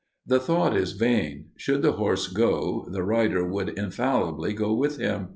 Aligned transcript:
The 0.25 0.39
thought 0.39 0.75
is 0.75 0.93
vain; 0.93 1.51
should 1.57 1.83
the 1.83 1.91
horse 1.91 2.25
go, 2.27 2.87
the 2.89 3.03
rider 3.03 3.45
would 3.47 3.69
infallibly 3.69 4.51
go 4.53 4.73
with 4.73 4.97
him. 4.97 5.27